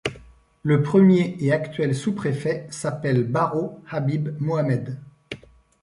[0.63, 4.99] Le premier et actuel sous-prefet s'appelle Barro Habib Mohamed.